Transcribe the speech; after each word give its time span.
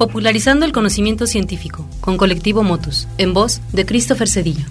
Popularizando 0.00 0.64
el 0.64 0.72
conocimiento 0.72 1.26
científico, 1.26 1.86
con 2.00 2.16
Colectivo 2.16 2.62
Motus, 2.62 3.06
en 3.18 3.34
voz 3.34 3.60
de 3.72 3.84
Christopher 3.84 4.28
Cedillo. 4.28 4.64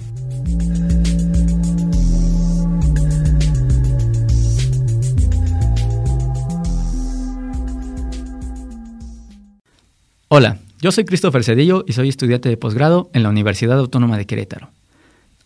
Hola, 10.29 10.57
yo 10.81 10.91
soy 10.91 11.05
Christopher 11.05 11.43
Cedillo 11.43 11.83
y 11.87 11.93
soy 11.93 12.09
estudiante 12.09 12.49
de 12.49 12.57
posgrado 12.57 13.09
en 13.13 13.23
la 13.23 13.29
Universidad 13.29 13.77
Autónoma 13.77 14.17
de 14.17 14.25
Querétaro. 14.25 14.71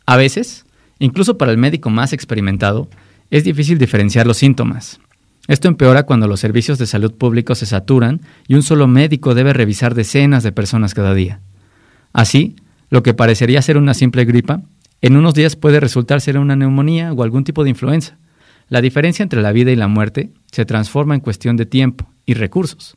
A 0.05 0.16
veces, 0.16 0.66
incluso 1.00 1.38
para 1.38 1.52
el 1.52 1.57
médico 1.57 1.89
más 1.89 2.14
experimentado, 2.14 2.88
es 3.32 3.44
difícil 3.44 3.78
diferenciar 3.78 4.28
los 4.28 4.38
síntomas, 4.38 5.00
esto 5.48 5.68
empeora 5.68 6.04
cuando 6.04 6.28
los 6.28 6.39
servicios 6.39 6.78
de 6.78 6.88
salud 6.88 7.14
públicos 7.14 7.57
se 7.57 7.65
saturan 7.65 8.21
y 8.47 8.56
un 8.56 8.64
solo 8.64 8.88
médico 8.88 9.36
debe 9.36 9.51
revisar 9.51 9.93
decenas 9.93 10.43
de 10.43 10.54
personas 10.54 10.93
cada 10.93 11.14
día. 11.14 11.42
Así, 12.14 12.56
lo 12.89 13.04
que 13.04 13.14
parecería 13.14 13.61
ser 13.61 13.78
una 13.78 13.93
simple 13.93 14.24
gripa, 14.24 14.61
en 15.01 15.18
unos 15.18 15.34
días 15.34 15.57
puede 15.57 15.82
resultar 15.82 16.21
ser 16.21 16.37
una 16.37 16.56
neumonía 16.56 17.11
o 17.11 17.24
algún 17.24 17.43
tipo 17.43 17.64
de 17.64 17.71
influenza. 17.71 18.18
La 18.70 18.79
diferencia 18.79 19.21
entre 19.21 19.42
la 19.42 19.51
vida 19.51 19.71
y 19.71 19.75
la 19.75 19.89
muerte 19.89 20.29
se 20.51 20.64
transforma 20.64 21.14
en 21.14 21.20
cuestión 21.20 21.57
de 21.57 21.65
tiempo 21.65 22.10
y 22.25 22.36
recursos. 22.36 22.96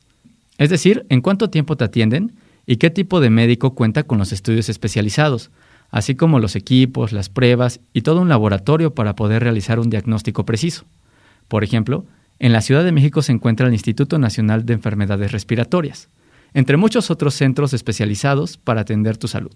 Es 0.56 0.70
decir, 0.70 1.04
en 1.09 1.23
cuánto 1.23 1.51
tiempo 1.51 1.76
te 1.76 1.84
atienden 1.84 2.37
y 2.65 2.76
qué 2.76 2.90
tipo 2.90 3.20
de 3.20 3.30
médico 3.30 3.74
cuenta 3.74 4.04
con 4.04 4.18
los 4.18 4.32
estudios 4.32 4.68
especializados, 4.68 5.51
así 5.90 6.15
como 6.15 6.38
los 6.38 6.54
equipos, 6.54 7.12
las 7.12 7.28
pruebas 7.28 7.80
y 7.92 8.02
todo 8.02 8.20
un 8.20 8.28
laboratorio 8.28 8.95
para 8.95 9.16
poder 9.16 9.42
realizar 9.42 9.80
un 9.80 9.90
diagnóstico 9.90 10.46
preciso. 10.46 10.84
Por 11.48 11.65
ejemplo, 11.65 12.04
en 12.38 12.52
la 12.52 12.60
Ciudad 12.60 12.84
de 12.84 12.92
México 12.92 13.22
se 13.22 13.32
encuentra 13.32 13.66
el 13.66 13.72
Instituto 13.72 14.18
Nacional 14.18 14.66
de 14.66 14.74
Enfermedades 14.74 15.32
Respiratorias, 15.32 16.08
entre 16.54 16.76
muchos 16.76 17.10
otros 17.10 17.34
centros 17.34 17.73
especializados 17.73 18.56
para 18.59 18.82
atender 18.82 19.16
tu 19.16 19.29
salud. 19.29 19.54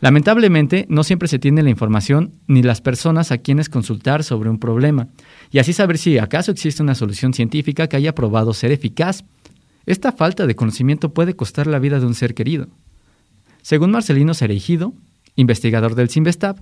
Lamentablemente, 0.00 0.84
no 0.88 1.04
siempre 1.04 1.26
se 1.26 1.38
tiene 1.38 1.62
la 1.62 1.70
información 1.70 2.32
ni 2.46 2.62
las 2.62 2.80
personas 2.80 3.32
a 3.32 3.38
quienes 3.38 3.68
consultar 3.68 4.24
sobre 4.24 4.50
un 4.50 4.58
problema, 4.58 5.08
y 5.50 5.58
así 5.58 5.72
saber 5.72 5.96
si 5.96 6.18
acaso 6.18 6.52
existe 6.52 6.82
una 6.82 6.94
solución 6.94 7.32
científica 7.32 7.86
que 7.88 7.96
haya 7.96 8.14
probado 8.14 8.52
ser 8.52 8.72
eficaz. 8.72 9.24
Esta 9.86 10.12
falta 10.12 10.46
de 10.46 10.54
conocimiento 10.54 11.14
puede 11.14 11.34
costar 11.34 11.66
la 11.66 11.78
vida 11.78 11.98
de 11.98 12.06
un 12.06 12.14
ser 12.14 12.34
querido. 12.34 12.68
Según 13.62 13.90
Marcelino 13.90 14.34
Cereijido, 14.34 14.92
investigador 15.34 15.94
del 15.94 16.10
CIMBESTAB, 16.10 16.56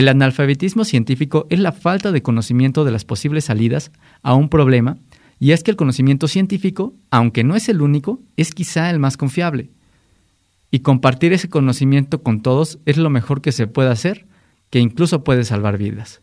el 0.00 0.08
analfabetismo 0.08 0.86
científico 0.86 1.46
es 1.50 1.60
la 1.60 1.72
falta 1.72 2.10
de 2.10 2.22
conocimiento 2.22 2.86
de 2.86 2.90
las 2.90 3.04
posibles 3.04 3.44
salidas 3.44 3.92
a 4.22 4.32
un 4.32 4.48
problema, 4.48 4.96
y 5.38 5.52
es 5.52 5.62
que 5.62 5.70
el 5.70 5.76
conocimiento 5.76 6.26
científico, 6.26 6.94
aunque 7.10 7.44
no 7.44 7.54
es 7.54 7.68
el 7.68 7.82
único, 7.82 8.18
es 8.38 8.54
quizá 8.54 8.88
el 8.88 8.98
más 8.98 9.18
confiable. 9.18 9.68
Y 10.70 10.78
compartir 10.78 11.34
ese 11.34 11.50
conocimiento 11.50 12.22
con 12.22 12.40
todos 12.40 12.78
es 12.86 12.96
lo 12.96 13.10
mejor 13.10 13.42
que 13.42 13.52
se 13.52 13.66
puede 13.66 13.90
hacer, 13.90 14.24
que 14.70 14.78
incluso 14.78 15.22
puede 15.22 15.44
salvar 15.44 15.76
vidas. 15.76 16.22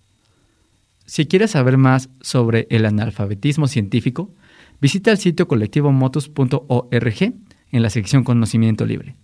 Si 1.05 1.27
quieres 1.27 1.51
saber 1.51 1.77
más 1.77 2.09
sobre 2.19 2.65
el 2.71 2.83
analfabetismo 2.83 3.67
científico, 3.67 4.33
visita 4.81 5.11
el 5.11 5.19
sitio 5.19 5.47
colectivomotus.org 5.47 7.33
en 7.71 7.81
la 7.83 7.89
sección 7.91 8.23
Conocimiento 8.23 8.87
Libre. 8.87 9.15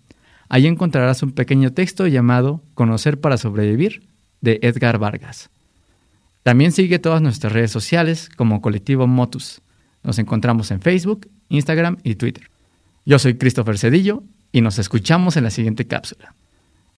Ahí 0.47 0.67
encontrarás 0.67 1.23
un 1.23 1.31
pequeño 1.31 1.73
texto 1.73 2.05
llamado 2.05 2.61
Conocer 2.75 3.19
para 3.19 3.37
sobrevivir 3.37 4.12
de 4.43 4.59
Edgar 4.61 4.99
Vargas. 4.99 5.49
También 6.43 6.73
sigue 6.73 6.99
todas 6.99 7.21
nuestras 7.21 7.53
redes 7.53 7.71
sociales 7.71 8.29
como 8.35 8.61
Colectivo 8.61 9.07
Motus. 9.07 9.61
Nos 10.03 10.19
encontramos 10.19 10.69
en 10.71 10.81
Facebook, 10.81 11.29
Instagram 11.47 11.97
y 12.03 12.15
Twitter. 12.15 12.49
Yo 13.05 13.17
soy 13.19 13.35
Christopher 13.35 13.77
Cedillo 13.77 14.21
y 14.51 14.59
nos 14.59 14.77
escuchamos 14.79 15.37
en 15.37 15.45
la 15.45 15.49
siguiente 15.49 15.87
cápsula. 15.87 16.35